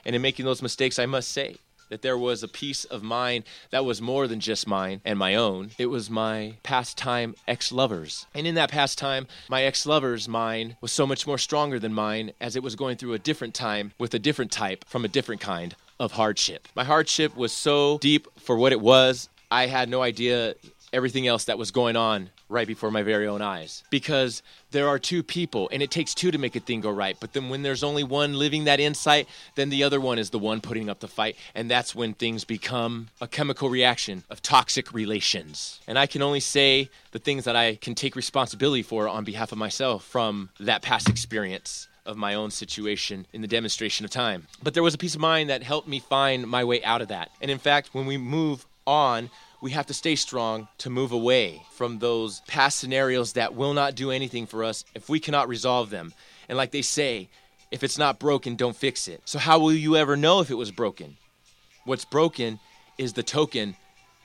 [0.07, 1.57] And in making those mistakes, I must say
[1.89, 5.35] that there was a piece of mine that was more than just mine and my
[5.35, 5.72] own.
[5.77, 8.27] It was my pastime ex lovers.
[8.33, 12.33] And in that pastime, my ex lover's mind was so much more stronger than mine
[12.41, 15.41] as it was going through a different time with a different type from a different
[15.41, 16.68] kind of hardship.
[16.77, 20.57] My hardship was so deep for what it was, I had no idea
[20.92, 23.84] everything else that was going on right before my very own eyes.
[23.88, 24.42] Because
[24.72, 27.16] there are two people, and it takes two to make a thing go right.
[27.20, 30.40] But then when there's only one living that insight, then the other one is the
[30.40, 31.36] one putting up the fight.
[31.55, 35.80] And that's when things become a chemical reaction of toxic relations.
[35.86, 39.52] And I can only say the things that I can take responsibility for on behalf
[39.52, 44.48] of myself from that past experience of my own situation in the demonstration of time.
[44.64, 47.09] But there was a peace of mind that helped me find my way out of
[47.09, 47.30] that.
[47.40, 49.30] And in fact, when we move on,
[49.64, 53.94] we have to stay strong to move away from those past scenarios that will not
[53.94, 56.12] do anything for us if we cannot resolve them.
[56.50, 57.30] And like they say,
[57.70, 59.22] if it's not broken, don't fix it.
[59.24, 61.16] So, how will you ever know if it was broken?
[61.86, 62.60] What's broken
[62.98, 63.74] is the token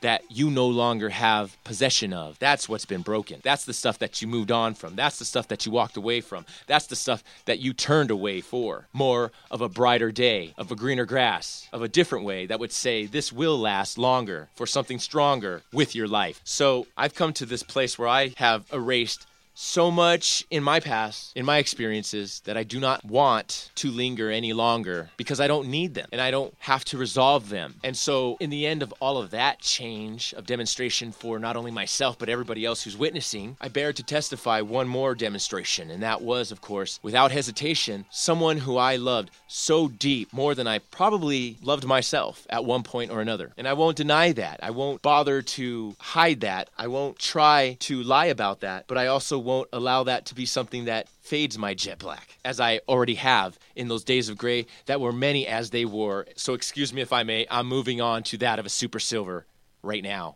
[0.02, 2.38] that you no longer have possession of.
[2.40, 3.40] That's what's been broken.
[3.44, 4.96] That's the stuff that you moved on from.
[4.96, 6.46] That's the stuff that you walked away from.
[6.68, 8.88] That's the stuff that you turned away for.
[8.94, 12.72] More of a brighter day, of a greener grass, of a different way that would
[12.72, 16.42] say this will last longer for something stronger with your life.
[16.44, 21.32] So I've come to this place where I have erased so much in my past,
[21.36, 25.68] in my experiences, that I do not want to linger any longer because I don't
[25.68, 27.76] need them and I don't have to resolve them.
[27.84, 31.72] And so, in the end of all of that change of demonstration for not only
[31.72, 35.92] myself but everybody else who's witnessing, I bear to testify one more demonstration.
[35.92, 40.68] And that was, of course, without hesitation, someone who I loved so deep, more than
[40.68, 43.52] I probably loved myself at one point or another.
[43.58, 44.60] And I won't deny that.
[44.64, 46.70] I won't bother to hide that.
[46.78, 48.86] I won't try to lie about that.
[48.88, 52.60] But I also won't allow that to be something that fades my jet black, as
[52.60, 56.28] I already have in those days of gray that were many as they were.
[56.36, 59.48] So, excuse me if I may, I'm moving on to that of a super silver
[59.82, 60.36] right now.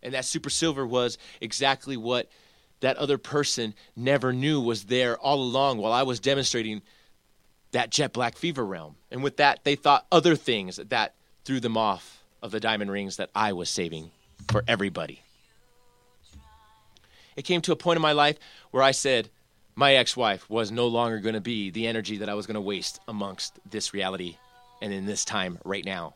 [0.00, 2.30] And that super silver was exactly what
[2.80, 6.82] that other person never knew was there all along while I was demonstrating
[7.72, 8.94] that jet black fever realm.
[9.10, 13.16] And with that, they thought other things that threw them off of the diamond rings
[13.16, 14.12] that I was saving
[14.46, 15.23] for everybody
[17.36, 18.38] it came to a point in my life
[18.70, 19.30] where I said
[19.74, 22.54] my ex wife was no longer going to be the energy that I was going
[22.54, 24.36] to waste amongst this reality
[24.80, 26.14] and in this time right now.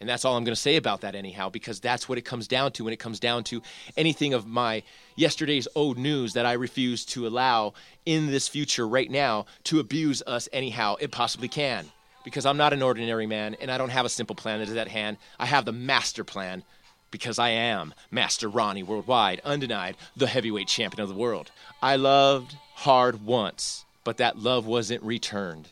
[0.00, 2.48] And that's all I'm going to say about that, anyhow, because that's what it comes
[2.48, 3.62] down to when it comes down to
[3.98, 4.82] anything of my
[5.14, 7.74] yesterday's old news that I refuse to allow
[8.06, 11.86] in this future right now to abuse us anyhow it possibly can.
[12.24, 14.76] Because I'm not an ordinary man and I don't have a simple plan that is
[14.76, 15.18] at hand.
[15.38, 16.64] I have the master plan
[17.10, 21.50] because I am Master Ronnie Worldwide, undenied, the heavyweight champion of the world.
[21.82, 25.68] I loved hard once, but that love wasn't returned.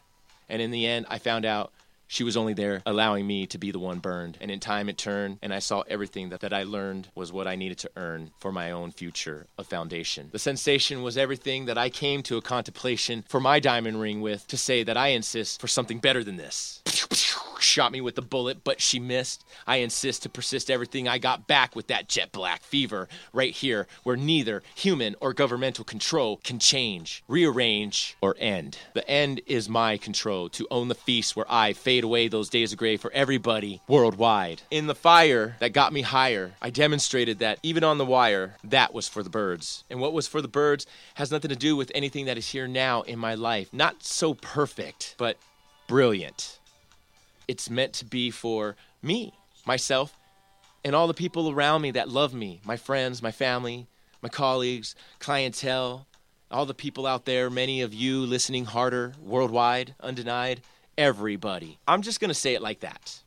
[0.48, 1.72] And in the end, I found out
[2.10, 4.38] she was only there allowing me to be the one burned.
[4.40, 7.46] And in time, it turned, and I saw everything that, that I learned was what
[7.46, 10.30] I needed to earn for my own future of foundation.
[10.32, 14.46] The sensation was everything that I came to a contemplation for my diamond ring with
[14.48, 16.82] to say that I insist for something better than this.
[17.60, 19.44] shot me with the bullet, but she missed.
[19.66, 23.86] I insist to persist everything I got back with that jet black fever right here,
[24.02, 28.78] where neither human or governmental control can change, rearrange, or end.
[28.94, 32.72] The end is my control to own the feast where I fade away those days
[32.72, 34.62] of gray for everybody worldwide.
[34.70, 38.94] In the fire that got me higher, I demonstrated that even on the wire, that
[38.94, 39.84] was for the birds.
[39.90, 42.68] And what was for the birds has nothing to do with anything that is here
[42.68, 43.68] now in my life.
[43.72, 45.36] Not so perfect, but
[45.86, 46.57] brilliant.
[47.48, 49.32] It's meant to be for me,
[49.66, 50.16] myself,
[50.84, 53.88] and all the people around me that love me my friends, my family,
[54.22, 56.06] my colleagues, clientele,
[56.50, 60.60] all the people out there, many of you listening harder, worldwide, undenied,
[60.96, 61.78] everybody.
[61.86, 63.20] I'm just going to say it like that.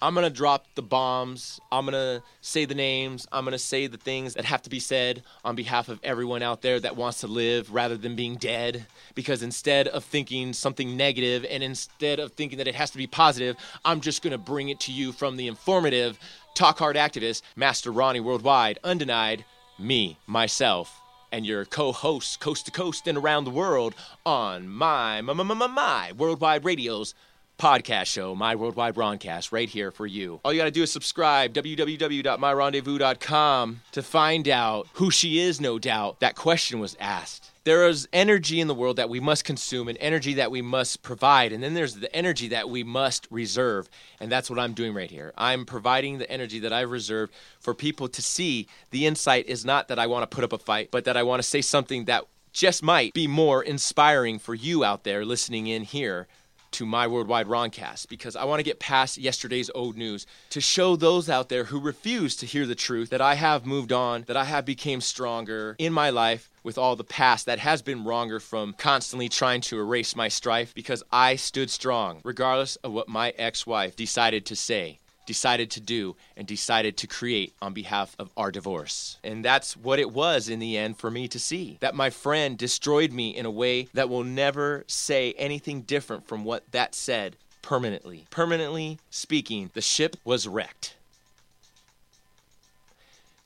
[0.00, 1.58] I'm to drop the bombs.
[1.72, 3.26] I'm to say the names.
[3.32, 6.60] I'm to say the things that have to be said on behalf of everyone out
[6.60, 8.86] there that wants to live rather than being dead.
[9.14, 13.06] Because instead of thinking something negative and instead of thinking that it has to be
[13.06, 16.18] positive, I'm just to bring it to you from the informative,
[16.54, 19.46] talk hard activist, Master Ronnie Worldwide, undenied,
[19.78, 21.00] me, myself,
[21.32, 23.94] and your co-hosts coast to coast and around the world
[24.24, 27.14] on my my my my, my worldwide radios
[27.58, 30.40] podcast show, My Worldwide Broadcast, right here for you.
[30.44, 35.78] All you got to do is subscribe, www.myrondezvous.com, to find out who she is, no
[35.78, 36.18] doubt.
[36.20, 37.50] That question was asked.
[37.64, 41.02] There is energy in the world that we must consume and energy that we must
[41.02, 41.52] provide.
[41.52, 43.88] And then there's the energy that we must reserve.
[44.20, 45.32] And that's what I'm doing right here.
[45.36, 48.68] I'm providing the energy that I've reserved for people to see.
[48.90, 51.24] The insight is not that I want to put up a fight, but that I
[51.24, 55.66] want to say something that just might be more inspiring for you out there listening
[55.66, 56.28] in here
[56.76, 60.94] to my worldwide Roncast because I want to get past yesterday's old news to show
[60.94, 64.36] those out there who refuse to hear the truth that I have moved on, that
[64.36, 68.40] I have become stronger in my life with all the past that has been wronger
[68.40, 73.30] from constantly trying to erase my strife because I stood strong regardless of what my
[73.38, 78.50] ex-wife decided to say decided to do and decided to create on behalf of our
[78.50, 79.18] divorce.
[79.22, 81.76] And that's what it was in the end for me to see.
[81.80, 86.44] That my friend destroyed me in a way that will never say anything different from
[86.44, 88.26] what that said permanently.
[88.30, 90.94] Permanently speaking, the ship was wrecked.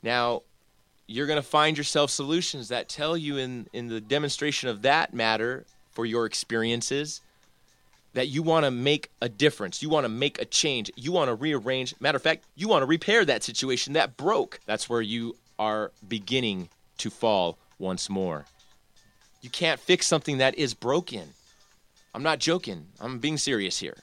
[0.03, 0.43] Now,
[1.07, 5.13] you're going to find yourself solutions that tell you in, in the demonstration of that
[5.13, 7.21] matter for your experiences
[8.13, 9.81] that you want to make a difference.
[9.81, 10.91] You want to make a change.
[10.95, 11.95] You want to rearrange.
[11.99, 14.59] Matter of fact, you want to repair that situation that broke.
[14.65, 18.45] That's where you are beginning to fall once more.
[19.41, 21.29] You can't fix something that is broken.
[22.13, 22.87] I'm not joking.
[22.99, 23.97] I'm being serious here.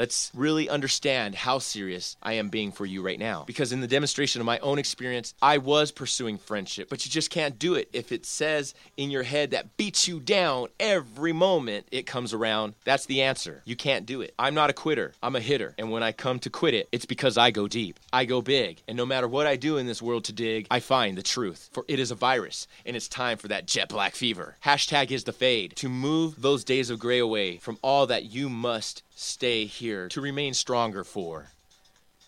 [0.00, 3.44] Let's really understand how serious I am being for you right now.
[3.46, 7.28] Because in the demonstration of my own experience, I was pursuing friendship, but you just
[7.28, 11.84] can't do it if it says in your head that beats you down every moment
[11.90, 12.76] it comes around.
[12.82, 13.60] That's the answer.
[13.66, 14.32] You can't do it.
[14.38, 15.74] I'm not a quitter, I'm a hitter.
[15.76, 18.00] And when I come to quit it, it's because I go deep.
[18.10, 18.80] I go big.
[18.88, 21.68] And no matter what I do in this world to dig, I find the truth.
[21.74, 24.56] For it is a virus, and it's time for that jet black fever.
[24.64, 25.76] Hashtag is the fade.
[25.76, 30.20] To move those days of gray away from all that you must stay here to
[30.20, 31.46] remain stronger for.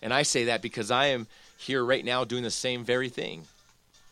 [0.01, 1.27] And I say that because I am
[1.57, 3.43] here right now doing the same very thing.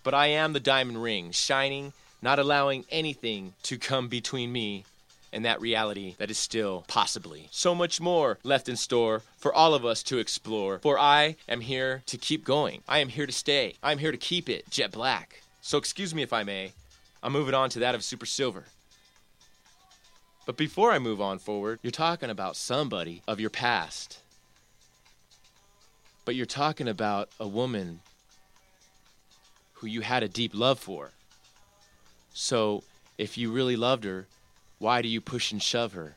[0.03, 4.85] But I am the diamond ring, shining, not allowing anything to come between me
[5.31, 9.73] and that reality that is still possibly so much more left in store for all
[9.73, 10.79] of us to explore.
[10.79, 12.81] For I am here to keep going.
[12.87, 13.75] I am here to stay.
[13.83, 15.41] I am here to keep it jet black.
[15.61, 16.73] So excuse me if I may.
[17.21, 18.65] I'm moving on to that of Super Silver.
[20.51, 24.19] But before I move on forward, you're talking about somebody of your past.
[26.25, 28.01] But you're talking about a woman
[29.75, 31.11] who you had a deep love for.
[32.33, 32.83] So
[33.17, 34.27] if you really loved her,
[34.77, 36.15] why do you push and shove her?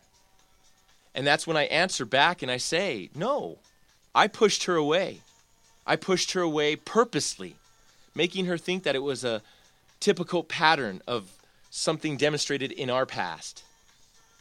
[1.15, 3.59] And that's when I answer back and I say, no,
[4.17, 5.21] I pushed her away.
[5.87, 7.55] I pushed her away purposely,
[8.17, 9.43] making her think that it was a
[10.01, 11.31] typical pattern of
[11.71, 13.63] something demonstrated in our past.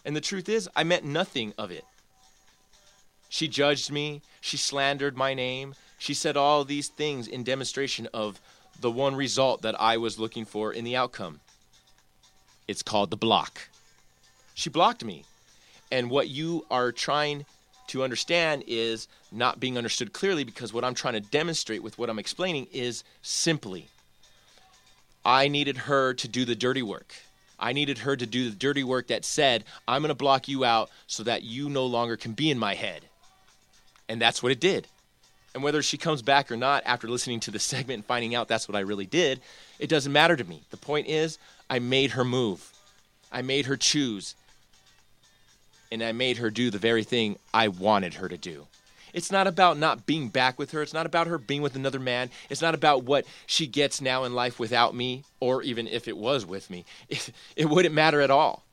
[0.05, 1.85] And the truth is, I meant nothing of it.
[3.29, 8.39] She judged me, she slandered my name, she said all these things in demonstration of
[8.79, 11.39] the one result that I was looking for in the outcome.
[12.67, 13.69] It's called the block.
[14.53, 15.25] She blocked me.
[15.91, 17.45] And what you are trying
[17.87, 22.09] to understand is not being understood clearly because what I'm trying to demonstrate with what
[22.09, 23.87] I'm explaining is simply
[25.25, 27.13] I needed her to do the dirty work.
[27.63, 30.65] I needed her to do the dirty work that said, I'm going to block you
[30.65, 33.05] out so that you no longer can be in my head.
[34.09, 34.85] And that's what it did.
[35.53, 38.49] And whether she comes back or not after listening to the segment and finding out
[38.49, 39.39] that's what I really did,
[39.79, 40.61] it doesn't matter to me.
[40.71, 41.39] The point is,
[41.69, 42.69] I made her move,
[43.31, 44.35] I made her choose.
[45.89, 48.67] and I made her do the very thing I wanted her to do.
[49.13, 50.81] It's not about not being back with her.
[50.81, 52.29] It's not about her being with another man.
[52.49, 56.17] It's not about what she gets now in life without me, or even if it
[56.17, 56.85] was with me.
[57.09, 58.63] It, it wouldn't matter at all.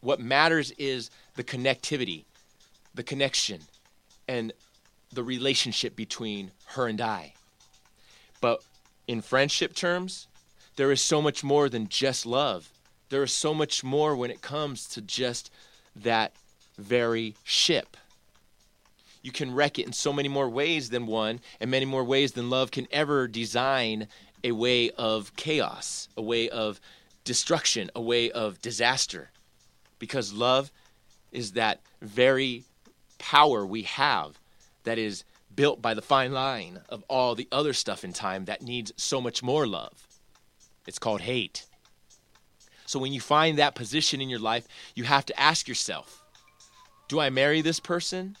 [0.00, 2.24] What matters is the connectivity,
[2.94, 3.60] the connection,
[4.26, 4.52] and
[5.12, 7.34] the relationship between her and I.
[8.40, 8.62] But
[9.06, 10.26] in friendship terms,
[10.76, 12.70] there is so much more than just love.
[13.10, 15.50] There is so much more when it comes to just
[15.94, 16.32] that
[16.78, 17.96] very ship.
[19.22, 22.32] You can wreck it in so many more ways than one, and many more ways
[22.32, 24.08] than love can ever design
[24.42, 26.80] a way of chaos, a way of
[27.24, 29.30] destruction, a way of disaster.
[29.98, 30.70] Because love
[31.32, 32.64] is that very
[33.18, 34.38] power we have
[34.84, 38.62] that is built by the fine line of all the other stuff in time that
[38.62, 40.06] needs so much more love.
[40.86, 41.66] It's called hate.
[42.86, 46.22] So when you find that position in your life, you have to ask yourself
[47.08, 48.36] Do I marry this person?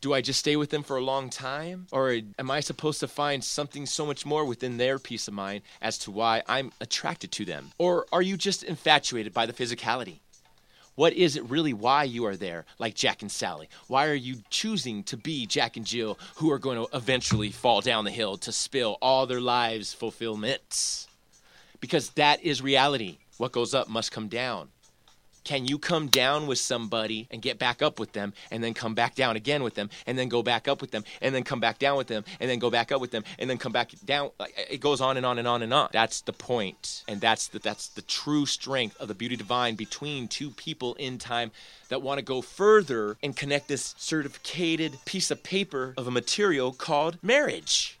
[0.00, 1.88] Do I just stay with them for a long time?
[1.90, 5.62] Or am I supposed to find something so much more within their peace of mind
[5.82, 7.72] as to why I'm attracted to them?
[7.78, 10.20] Or are you just infatuated by the physicality?
[10.94, 13.68] What is it really why you are there, like Jack and Sally?
[13.88, 17.80] Why are you choosing to be Jack and Jill, who are going to eventually fall
[17.80, 21.08] down the hill to spill all their lives' fulfillments?
[21.80, 23.18] Because that is reality.
[23.36, 24.70] What goes up must come down.
[25.48, 28.94] Can you come down with somebody and get back up with them and then come
[28.94, 31.58] back down again with them and then go back up with them and then come
[31.58, 33.92] back down with them and then go back up with them and then come back
[34.04, 34.28] down?
[34.68, 35.88] It goes on and on and on and on.
[35.90, 40.28] That's the point and that's the that's the true strength of the beauty divine between
[40.28, 41.50] two people in time
[41.88, 46.72] that want to go further and connect this certificated piece of paper of a material
[46.72, 47.97] called marriage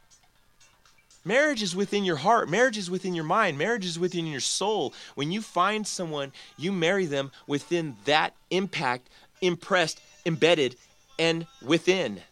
[1.28, 2.48] Marriage is within your heart.
[2.48, 3.58] Marriage is within your mind.
[3.58, 4.94] Marriage is within your soul.
[5.14, 9.10] When you find someone, you marry them within that impact,
[9.42, 10.76] impressed, embedded,
[11.18, 12.22] and within.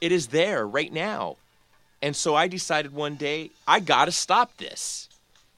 [0.00, 1.36] It is there right now.
[2.02, 5.08] And so I decided one day, I got to stop this.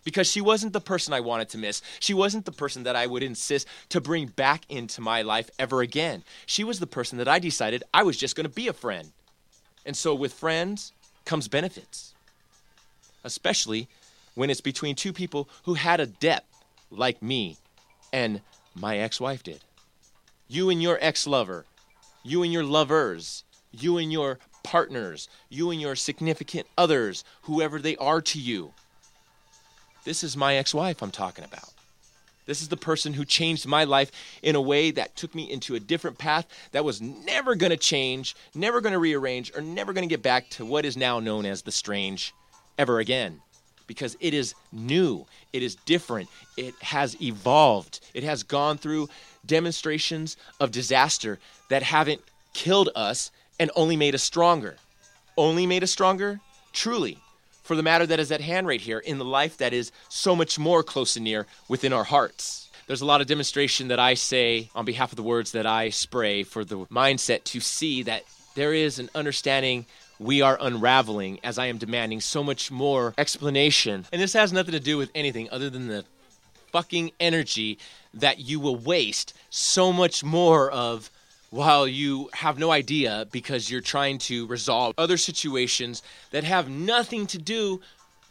[0.04, 1.80] Because she wasn't the person I wanted to miss.
[2.00, 5.80] She wasn't the person that I would insist to bring back into my life ever
[5.80, 6.22] again.
[6.44, 9.12] She was the person that I decided I was just to be a friend.
[9.86, 10.92] And so with friends
[11.24, 12.09] comes benefits,
[13.24, 13.88] especially
[14.34, 16.44] when it's between two people who had a debt
[16.90, 17.56] like me
[18.12, 18.40] and
[18.74, 19.60] my ex wife did.
[20.48, 21.66] You and your ex lover,
[22.22, 27.96] you and your lovers, you and your partners, you and your significant others, whoever they
[27.96, 28.72] are to you.
[30.04, 31.72] This is my ex wife I'm talking about.
[32.46, 34.10] This is the person who changed my life
[34.42, 37.76] in a way that took me into a different path that was never going to
[37.76, 41.20] change, never going to rearrange, or never going to get back to what is now
[41.20, 42.34] known as the strange
[42.80, 43.40] ever again.
[43.86, 49.08] Because it is new, it is different, it has evolved, it has gone through
[49.44, 51.38] demonstrations of disaster
[51.70, 52.20] that haven't
[52.54, 54.76] killed us and only made us stronger.
[55.36, 56.40] Only made us stronger?
[56.72, 57.18] Truly
[57.70, 60.34] for the matter that is at hand right here in the life that is so
[60.34, 62.68] much more close and near within our hearts.
[62.88, 65.90] There's a lot of demonstration that I say on behalf of the words that I
[65.90, 68.24] spray for the mindset to see that
[68.56, 69.86] there is an understanding
[70.20, 74.04] we are unraveling as I am demanding so much more explanation.
[74.12, 76.04] And this has nothing to do with anything other than the
[76.72, 77.78] fucking energy
[78.14, 81.10] that you will waste so much more of
[81.48, 87.26] while you have no idea because you're trying to resolve other situations that have nothing
[87.26, 87.80] to do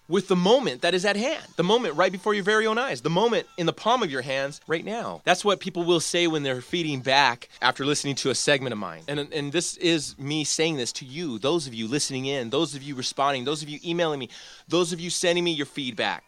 [0.10, 1.45] with the moment that is at hand.
[1.55, 3.01] The moment right before your very own eyes.
[3.01, 5.22] The moment in the palm of your hands right now.
[5.24, 8.80] That's what people will say when they're feeding back after listening to a segment of
[8.80, 9.03] mine.
[9.07, 12.76] And, and this is me saying this to you, those of you listening in, those
[12.76, 14.30] of you responding, those of you emailing me,
[14.68, 16.24] those of you sending me your feedback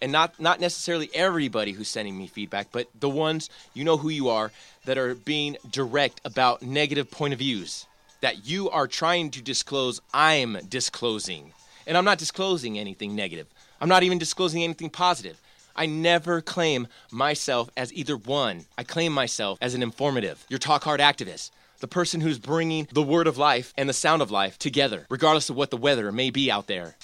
[0.00, 4.10] and not not necessarily everybody who's sending me feedback, but the ones you know who
[4.10, 4.52] you are
[4.84, 7.86] that are being direct about negative point of views
[8.20, 10.00] that you are trying to disclose.
[10.12, 11.52] I'm disclosing,
[11.86, 13.46] and I'm not disclosing anything negative.
[13.80, 15.40] I'm not even disclosing anything positive.
[15.76, 18.66] I never claim myself as either one.
[18.78, 23.02] I claim myself as an informative, your talk hard activist, the person who's bringing the
[23.02, 26.30] word of life and the sound of life together, regardless of what the weather may
[26.30, 26.94] be out there.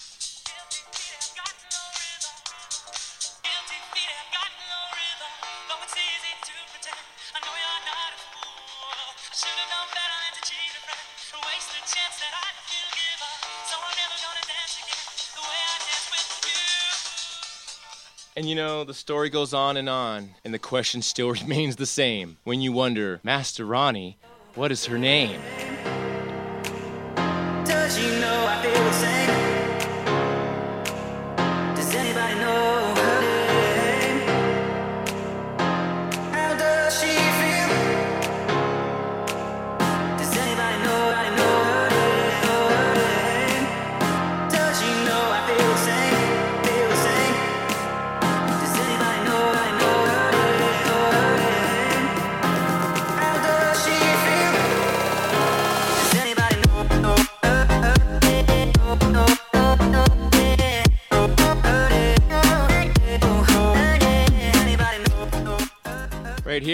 [18.41, 21.85] And you know, the story goes on and on, and the question still remains the
[21.85, 22.39] same.
[22.43, 24.17] When you wonder, Master Ronnie,
[24.55, 25.43] what is her name?
[27.67, 29.30] Does she know I feel the same?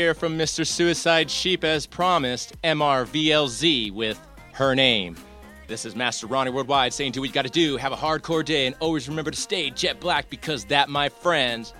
[0.07, 0.65] Here from Mr.
[0.65, 4.21] Suicide Sheep, as promised, MRVLZ with
[4.53, 5.17] her name.
[5.67, 8.67] This is Master Ronnie Worldwide saying, Do what you gotta do, have a hardcore day,
[8.67, 11.75] and always remember to stay jet black because that, my friends,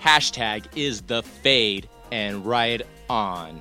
[0.00, 3.60] hashtag is the fade and ride on.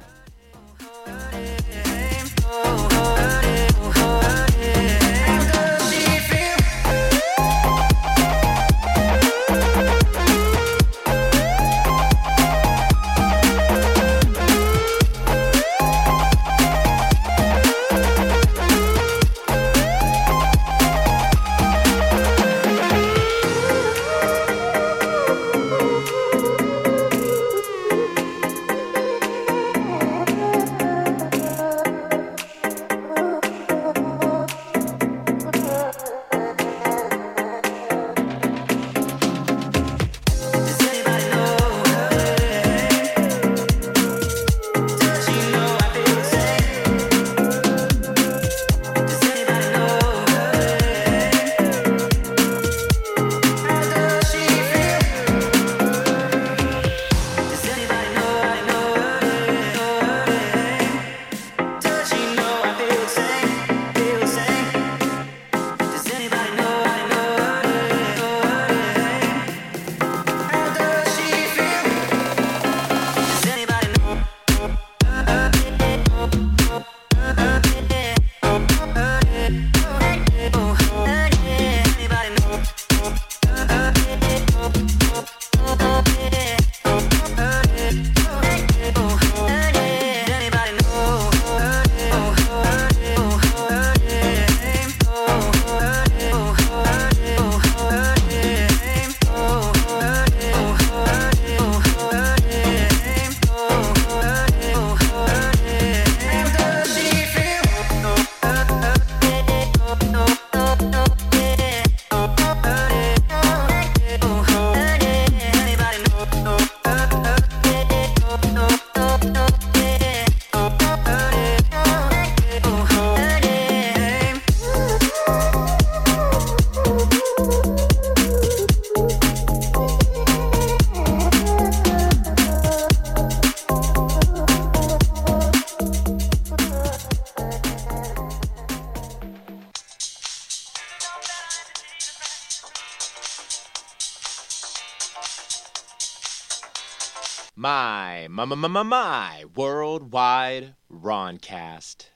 [148.39, 152.05] My, my, my, my, my, worldwide Roncast.